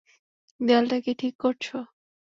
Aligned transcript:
দেয়ালটা 0.59 0.97
কি 1.05 1.11
ঠিক 1.19 1.33
করছো? 1.39 1.77